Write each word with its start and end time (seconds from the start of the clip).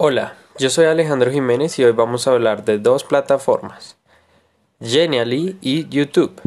Hola, 0.00 0.36
yo 0.58 0.70
soy 0.70 0.84
Alejandro 0.84 1.32
Jiménez 1.32 1.76
y 1.80 1.84
hoy 1.84 1.90
vamos 1.90 2.28
a 2.28 2.30
hablar 2.30 2.64
de 2.64 2.78
dos 2.78 3.02
plataformas, 3.02 3.96
Genially 4.80 5.58
y 5.60 5.88
YouTube. 5.88 6.40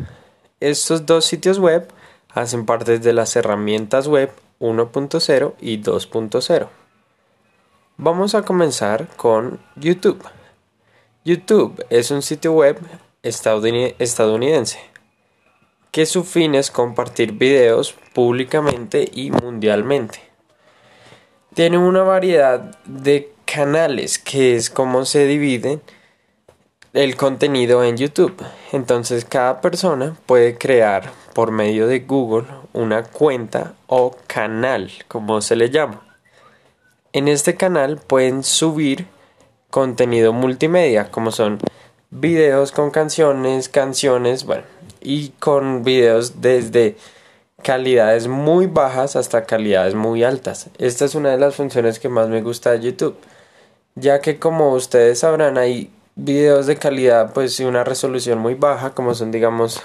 Estos 0.62 1.06
dos 1.06 1.26
sitios 1.26 1.60
web 1.60 1.86
hacen 2.34 2.66
parte 2.66 2.98
de 2.98 3.12
las 3.12 3.36
herramientas 3.36 4.08
web 4.08 4.32
1.0 4.62 5.56
y 5.60 5.84
2.0. 5.84 6.70
Vamos 7.98 8.36
a 8.36 8.44
comenzar 8.44 9.10
con 9.18 9.60
YouTube. 9.76 10.24
YouTube 11.26 11.86
es 11.90 12.10
un 12.10 12.22
sitio 12.22 12.54
web 12.54 12.80
estadounidense 13.22 14.80
que 15.92 16.06
su 16.06 16.24
fin 16.24 16.56
es 16.56 16.72
compartir 16.72 17.34
videos 17.34 17.96
públicamente 18.14 19.12
y 19.12 19.30
mundialmente. 19.30 20.22
Tiene 21.54 21.78
una 21.78 22.04
variedad 22.04 22.62
de 22.86 23.34
canales 23.54 24.18
que 24.18 24.56
es 24.56 24.70
como 24.70 25.04
se 25.04 25.26
divide 25.26 25.82
el 26.94 27.18
contenido 27.18 27.84
en 27.84 27.98
YouTube. 27.98 28.42
Entonces 28.72 29.26
cada 29.26 29.60
persona 29.60 30.16
puede 30.26 30.58
crear 30.58 31.12
por 31.34 31.52
medio 31.52 31.88
de 31.88 32.00
Google 32.00 32.48
una 32.72 33.04
cuenta 33.04 33.74
o 33.88 34.16
canal, 34.28 34.90
como 35.10 35.42
se 35.42 35.58
le 35.58 35.70
llama. 35.70 36.02
En 37.12 37.28
este 37.28 37.56
canal 37.56 37.98
pueden 37.98 38.44
subir 38.44 39.08
contenido 39.70 40.32
multimedia, 40.32 41.12
como 41.12 41.32
son 41.32 41.60
videos 42.10 42.72
con 42.72 42.90
canciones, 42.90 43.68
canciones, 43.68 44.46
bueno, 44.46 44.64
y 45.02 45.30
con 45.40 45.84
videos 45.84 46.40
desde 46.40 46.96
calidades 47.64 48.28
muy 48.28 48.68
bajas 48.68 49.18
hasta 49.18 49.44
calidades 49.44 49.94
muy 49.94 50.24
altas. 50.24 50.70
Esta 50.78 51.04
es 51.04 51.16
una 51.16 51.32
de 51.32 51.38
las 51.38 51.56
funciones 51.56 52.00
que 52.00 52.08
más 52.10 52.30
me 52.30 52.42
gusta 52.42 52.72
de 52.72 52.80
YouTube, 52.80 53.18
ya 53.96 54.22
que 54.22 54.40
como 54.40 54.74
ustedes 54.74 55.20
sabrán 55.20 55.58
hay 55.58 55.90
videos 56.16 56.68
de 56.68 56.78
calidad 56.78 57.34
pues 57.34 57.60
y 57.60 57.66
una 57.66 57.84
resolución 57.84 58.40
muy 58.40 58.56
baja, 58.56 58.92
como 58.92 59.14
son 59.16 59.32
digamos 59.32 59.82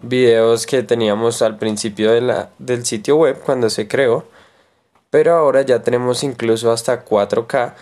videos 0.00 0.66
que 0.66 0.82
teníamos 0.82 1.42
al 1.42 1.58
principio 1.58 2.12
de 2.12 2.20
la, 2.20 2.50
del 2.58 2.84
sitio 2.84 3.16
web 3.16 3.38
cuando 3.44 3.70
se 3.70 3.88
creó, 3.88 4.24
pero 5.10 5.34
ahora 5.34 5.62
ya 5.62 5.82
tenemos 5.82 6.22
incluso 6.22 6.70
hasta 6.70 7.04
4K 7.04 7.74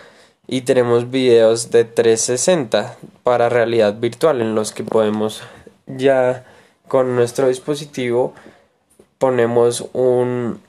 y 0.46 0.62
tenemos 0.62 1.10
videos 1.10 1.70
de 1.70 1.84
360 1.84 2.96
para 3.22 3.48
realidad 3.48 3.94
virtual 3.94 4.40
en 4.40 4.54
los 4.54 4.72
que 4.72 4.84
podemos 4.84 5.42
ya 5.86 6.44
con 6.88 7.16
nuestro 7.16 7.48
dispositivo 7.48 8.32
ponemos 9.18 9.88
un 9.92 10.60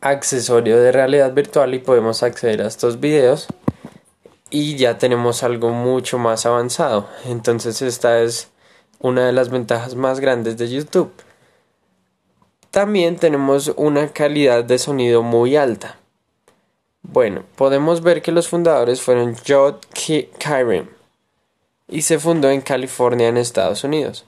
accesorio 0.00 0.78
de 0.80 0.92
realidad 0.92 1.32
virtual 1.32 1.74
y 1.74 1.78
podemos 1.78 2.22
acceder 2.22 2.62
a 2.62 2.66
estos 2.66 3.00
videos 3.00 3.48
y 4.50 4.76
ya 4.76 4.98
tenemos 4.98 5.42
algo 5.42 5.70
mucho 5.70 6.18
más 6.18 6.46
avanzado. 6.46 7.08
Entonces 7.26 7.82
esta 7.82 8.20
es 8.20 8.48
una 9.00 9.26
de 9.26 9.32
las 9.32 9.50
ventajas 9.50 9.94
más 9.94 10.20
grandes 10.20 10.56
de 10.56 10.68
YouTube. 10.68 11.12
También 12.70 13.16
tenemos 13.16 13.72
una 13.76 14.08
calidad 14.08 14.64
de 14.64 14.78
sonido 14.78 15.22
muy 15.22 15.56
alta. 15.56 15.98
Bueno, 17.02 17.44
podemos 17.56 18.02
ver 18.02 18.20
que 18.20 18.32
los 18.32 18.48
fundadores 18.48 19.00
fueron 19.00 19.34
Jod 19.34 19.76
Kyrim 20.38 20.86
y 21.88 22.02
se 22.02 22.18
fundó 22.18 22.50
en 22.50 22.60
California 22.60 23.28
en 23.28 23.38
Estados 23.38 23.84
Unidos. 23.84 24.26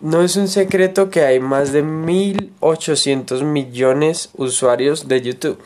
No 0.00 0.22
es 0.22 0.36
un 0.36 0.48
secreto 0.48 1.10
que 1.10 1.22
hay 1.22 1.40
más 1.40 1.72
de 1.72 1.84
1.800 1.84 3.42
millones 3.42 4.30
de 4.32 4.44
usuarios 4.44 5.08
de 5.08 5.20
YouTube, 5.20 5.58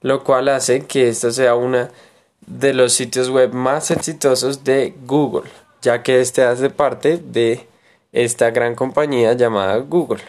lo 0.00 0.24
cual 0.24 0.48
hace 0.48 0.86
que 0.86 1.08
esto 1.08 1.30
sea 1.30 1.54
uno 1.54 1.88
de 2.46 2.74
los 2.74 2.92
sitios 2.92 3.30
web 3.30 3.52
más 3.52 3.90
exitosos 3.90 4.64
de 4.64 4.94
Google, 5.06 5.50
ya 5.82 6.02
que 6.02 6.20
este 6.20 6.42
hace 6.42 6.70
parte 6.70 7.18
de 7.18 7.66
esta 8.12 8.50
gran 8.50 8.74
compañía 8.74 9.34
llamada 9.34 9.76
Google. 9.76 10.22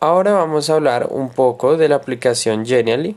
Ahora 0.00 0.32
vamos 0.32 0.68
a 0.68 0.74
hablar 0.74 1.08
un 1.10 1.30
poco 1.30 1.76
de 1.76 1.88
la 1.88 1.96
aplicación 1.96 2.66
Genially. 2.66 3.16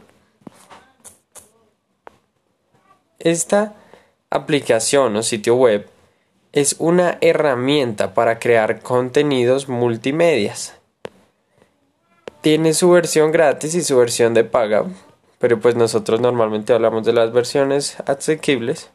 Esta 3.19 3.73
aplicación 4.29 5.15
o 5.17 5.23
sitio 5.23 5.55
web 5.55 5.89
es 6.53 6.75
una 6.79 7.17
herramienta 7.19 8.13
para 8.13 8.39
crear 8.39 8.81
contenidos 8.81 9.67
multimedias. 9.67 10.76
Tiene 12.41 12.73
su 12.73 12.89
versión 12.91 13.31
gratis 13.31 13.75
y 13.75 13.83
su 13.83 13.97
versión 13.97 14.33
de 14.33 14.43
paga, 14.43 14.85
pero 15.39 15.59
pues 15.59 15.75
nosotros 15.75 16.21
normalmente 16.21 16.73
hablamos 16.73 17.05
de 17.05 17.13
las 17.13 17.33
versiones 17.33 17.97
asequibles. 18.05 18.91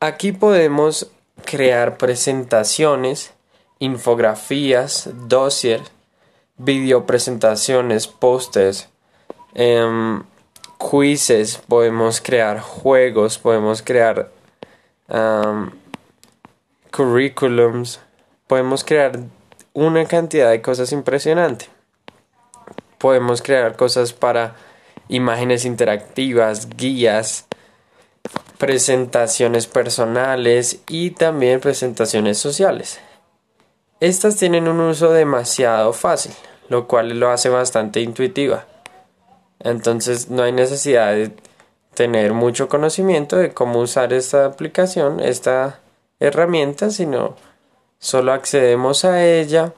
Aquí 0.00 0.32
podemos 0.32 1.10
crear 1.44 1.96
presentaciones, 1.96 3.32
infografías, 3.78 5.08
dossiers, 5.28 5.90
video 6.58 7.06
presentaciones, 7.06 8.06
posters, 8.06 8.88
em, 9.54 10.22
quizzes, 10.78 11.58
podemos 11.68 12.20
crear 12.20 12.60
juegos, 12.60 13.38
podemos 13.38 13.82
crear 13.82 14.30
curriculums, 16.90 18.00
podemos 18.46 18.82
crear 18.82 19.20
una 19.72 20.04
cantidad 20.06 20.50
de 20.50 20.62
cosas 20.62 20.92
impresionante. 20.92 21.75
Podemos 22.98 23.42
crear 23.42 23.76
cosas 23.76 24.12
para 24.12 24.56
imágenes 25.08 25.64
interactivas, 25.64 26.68
guías, 26.76 27.46
presentaciones 28.58 29.66
personales 29.66 30.80
y 30.88 31.10
también 31.10 31.60
presentaciones 31.60 32.38
sociales. 32.38 33.00
Estas 34.00 34.36
tienen 34.36 34.68
un 34.68 34.80
uso 34.80 35.12
demasiado 35.12 35.92
fácil, 35.92 36.32
lo 36.68 36.86
cual 36.86 37.18
lo 37.18 37.30
hace 37.30 37.48
bastante 37.48 38.00
intuitiva. 38.00 38.66
Entonces 39.60 40.28
no 40.28 40.42
hay 40.42 40.52
necesidad 40.52 41.12
de 41.12 41.32
tener 41.94 42.34
mucho 42.34 42.68
conocimiento 42.68 43.36
de 43.36 43.52
cómo 43.54 43.80
usar 43.80 44.12
esta 44.12 44.44
aplicación, 44.44 45.20
esta 45.20 45.80
herramienta, 46.20 46.90
sino 46.90 47.36
solo 47.98 48.32
accedemos 48.32 49.04
a 49.04 49.24
ella 49.24 49.72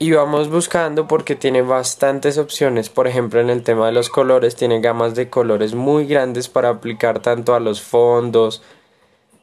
y 0.00 0.12
vamos 0.12 0.48
buscando 0.48 1.06
porque 1.06 1.36
tiene 1.36 1.60
bastantes 1.60 2.38
opciones. 2.38 2.88
Por 2.88 3.06
ejemplo, 3.06 3.38
en 3.38 3.50
el 3.50 3.62
tema 3.62 3.86
de 3.86 3.92
los 3.92 4.08
colores, 4.08 4.56
tiene 4.56 4.80
gamas 4.80 5.14
de 5.14 5.28
colores 5.28 5.74
muy 5.74 6.06
grandes 6.06 6.48
para 6.48 6.70
aplicar 6.70 7.20
tanto 7.20 7.54
a 7.54 7.60
los 7.60 7.82
fondos, 7.82 8.62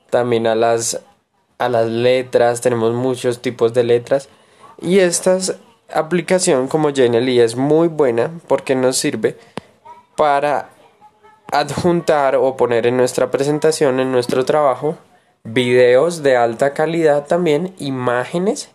también 0.09 0.47
a 0.47 0.55
las 0.55 0.99
a 1.59 1.69
las 1.69 1.87
letras, 1.87 2.61
tenemos 2.61 2.93
muchos 2.93 3.41
tipos 3.41 3.73
de 3.73 3.83
letras 3.83 4.29
y 4.79 4.99
esta 4.99 5.39
aplicación 5.91 6.67
como 6.67 6.93
Genially 6.93 7.39
es 7.39 7.55
muy 7.55 7.87
buena 7.87 8.31
porque 8.47 8.75
nos 8.75 8.97
sirve 8.97 9.37
para 10.15 10.69
adjuntar 11.51 12.35
o 12.35 12.57
poner 12.57 12.85
en 12.85 12.97
nuestra 12.97 13.31
presentación, 13.31 13.99
en 13.99 14.11
nuestro 14.11 14.45
trabajo, 14.45 14.97
videos 15.43 16.21
de 16.21 16.37
alta 16.37 16.73
calidad 16.73 17.25
también, 17.25 17.73
imágenes, 17.79 18.69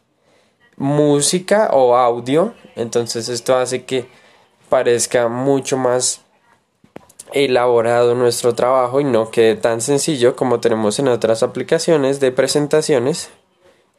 música 0.77 1.71
o 1.73 1.97
audio. 1.97 2.55
Entonces 2.77 3.29
esto 3.29 3.57
hace 3.57 3.85
que 3.85 4.09
parezca 4.69 5.29
mucho 5.29 5.77
más 5.77 6.23
elaborado 7.33 8.15
nuestro 8.15 8.55
trabajo 8.55 9.01
y 9.01 9.05
no 9.05 9.31
quede 9.31 9.57
tan 9.57 9.81
sencillo 9.81 10.37
como 10.37 10.61
tenemos 10.61 10.99
en 10.99 11.09
otras 11.09 11.43
aplicaciones 11.43 12.21
de 12.21 12.33
presentaciones 12.33 13.31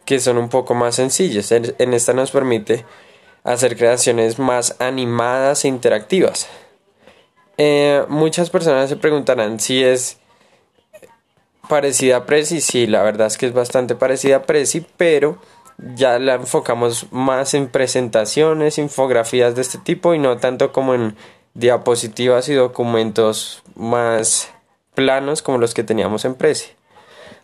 que 0.06 0.20
son 0.20 0.38
un 0.38 0.50
poco 0.50 0.74
más 0.74 0.96
sencillas. 0.96 1.52
En 1.52 1.94
esta 1.94 2.14
nos 2.14 2.32
permite 2.32 2.86
hacer 3.44 3.78
creaciones 3.78 4.40
más 4.40 4.76
animadas 4.80 5.66
e 5.66 5.68
interactivas. 5.68 6.48
Eh, 7.58 8.04
muchas 8.10 8.50
personas 8.50 8.90
se 8.90 8.96
preguntarán 8.96 9.60
si 9.60 9.84
es 9.84 10.18
parecida 11.70 12.18
a 12.18 12.26
Prezi. 12.26 12.62
Sí, 12.62 12.88
la 12.88 13.04
verdad 13.04 13.28
es 13.28 13.38
que 13.38 13.46
es 13.46 13.54
bastante 13.54 13.96
parecida 13.96 14.38
a 14.38 14.42
Prezi, 14.44 14.86
pero 14.98 15.38
ya 15.96 16.20
la 16.20 16.36
enfocamos 16.36 17.08
más 17.12 17.54
en 17.54 17.68
presentaciones, 17.68 18.78
infografías 18.78 19.56
de 19.56 19.62
este 19.62 19.78
tipo 19.78 20.14
y 20.14 20.20
no 20.20 20.38
tanto 20.38 20.72
como 20.72 20.94
en 20.94 21.16
diapositivas 21.54 22.50
y 22.50 22.54
documentos 22.54 23.64
más 23.76 24.50
planos 24.94 25.42
como 25.42 25.58
los 25.58 25.74
que 25.74 25.84
teníamos 25.84 26.26
en 26.26 26.36
Prezi. 26.36 26.72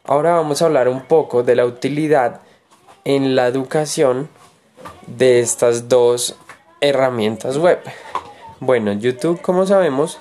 Ahora 0.06 0.34
vamos 0.36 0.62
a 0.62 0.66
hablar 0.66 0.88
un 0.88 1.02
poco 1.02 1.44
de 1.44 1.56
la 1.56 1.66
utilidad 1.66 2.42
en 3.06 3.36
la 3.36 3.48
educación 3.48 4.30
de 5.08 5.40
estas 5.40 5.90
dos 5.90 6.36
herramientas 6.82 7.58
web. 7.58 7.80
Bueno, 8.60 8.94
YouTube, 8.94 9.42
como 9.42 9.66
sabemos, 9.66 10.20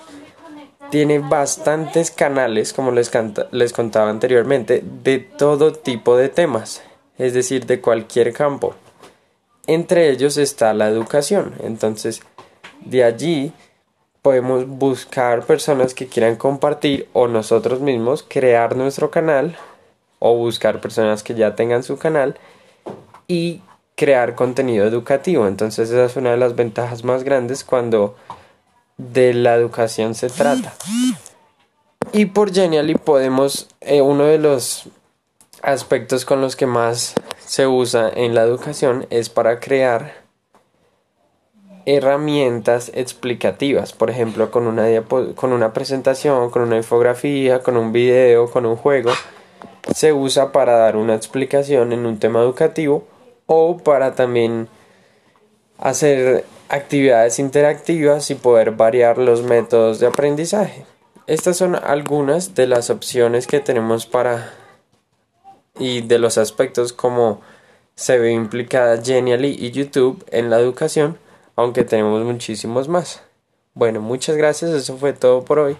tiene 0.90 1.18
bastantes 1.18 2.10
canales, 2.10 2.72
como 2.72 2.90
les, 2.90 3.10
les 3.50 3.72
contaba 3.72 4.10
anteriormente, 4.10 4.82
de 5.02 5.18
todo 5.18 5.72
tipo 5.72 6.16
de 6.16 6.28
temas, 6.28 6.82
es 7.18 7.34
decir, 7.34 7.66
de 7.66 7.80
cualquier 7.80 8.32
campo. 8.32 8.74
Entre 9.66 10.10
ellos 10.10 10.38
está 10.38 10.72
la 10.72 10.88
educación. 10.88 11.54
Entonces, 11.62 12.22
de 12.84 13.04
allí 13.04 13.52
podemos 14.22 14.66
buscar 14.66 15.44
personas 15.44 15.94
que 15.94 16.06
quieran 16.06 16.36
compartir 16.36 17.08
o 17.12 17.28
nosotros 17.28 17.80
mismos 17.80 18.24
crear 18.26 18.76
nuestro 18.76 19.10
canal 19.10 19.56
o 20.18 20.34
buscar 20.36 20.80
personas 20.80 21.22
que 21.22 21.34
ya 21.34 21.54
tengan 21.54 21.82
su 21.82 21.98
canal 21.98 22.36
y 23.26 23.60
crear 23.94 24.34
contenido 24.34 24.86
educativo. 24.86 25.46
Entonces 25.46 25.90
esa 25.90 26.04
es 26.04 26.16
una 26.16 26.30
de 26.30 26.36
las 26.36 26.56
ventajas 26.56 27.04
más 27.04 27.24
grandes 27.24 27.64
cuando 27.64 28.16
de 28.96 29.34
la 29.34 29.54
educación 29.54 30.14
se 30.14 30.28
trata. 30.28 30.74
Y 32.12 32.26
por 32.26 32.52
Genially 32.52 32.94
podemos, 32.94 33.68
eh, 33.80 34.00
uno 34.00 34.24
de 34.24 34.38
los 34.38 34.88
aspectos 35.62 36.24
con 36.24 36.40
los 36.40 36.56
que 36.56 36.66
más 36.66 37.14
se 37.38 37.66
usa 37.66 38.10
en 38.14 38.34
la 38.34 38.42
educación 38.42 39.06
es 39.10 39.28
para 39.28 39.60
crear 39.60 40.26
herramientas 41.86 42.90
explicativas, 42.94 43.94
por 43.94 44.10
ejemplo, 44.10 44.50
con 44.50 44.66
una, 44.66 44.86
con 45.34 45.52
una 45.52 45.72
presentación, 45.72 46.50
con 46.50 46.62
una 46.62 46.76
infografía, 46.76 47.62
con 47.62 47.78
un 47.78 47.92
video, 47.92 48.50
con 48.50 48.66
un 48.66 48.76
juego, 48.76 49.10
se 49.94 50.12
usa 50.12 50.52
para 50.52 50.76
dar 50.76 50.96
una 50.96 51.14
explicación 51.14 51.94
en 51.94 52.04
un 52.04 52.18
tema 52.18 52.40
educativo 52.40 53.04
o 53.46 53.78
para 53.78 54.14
también 54.14 54.68
hacer 55.78 56.44
actividades 56.68 57.38
interactivas 57.38 58.30
y 58.30 58.34
poder 58.34 58.72
variar 58.72 59.16
los 59.16 59.42
métodos 59.42 59.98
de 59.98 60.08
aprendizaje. 60.08 60.84
Estas 61.26 61.56
son 61.56 61.74
algunas 61.74 62.54
de 62.54 62.66
las 62.66 62.90
opciones 62.90 63.46
que 63.46 63.60
tenemos 63.60 64.06
para 64.06 64.52
y 65.78 66.02
de 66.02 66.18
los 66.18 66.38
aspectos 66.38 66.92
como 66.92 67.40
se 67.94 68.18
ve 68.18 68.32
implicada 68.32 69.02
Genially 69.02 69.56
y 69.58 69.70
YouTube 69.70 70.24
en 70.30 70.50
la 70.50 70.58
educación, 70.60 71.18
aunque 71.56 71.84
tenemos 71.84 72.24
muchísimos 72.24 72.88
más. 72.88 73.22
Bueno, 73.74 74.00
muchas 74.00 74.36
gracias, 74.36 74.70
eso 74.70 74.96
fue 74.98 75.12
todo 75.12 75.44
por 75.44 75.58
hoy. 75.58 75.76